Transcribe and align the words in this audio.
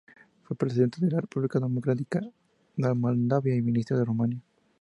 Fue 0.41 0.57
presidente 0.57 0.97
de 0.99 1.11
la 1.11 1.21
República 1.21 1.59
Democrática 1.59 2.21
de 2.75 2.93
Moldavia 2.95 3.55
y 3.55 3.61
ministro 3.61 3.99
en 3.99 4.05
Rumania. 4.07 4.41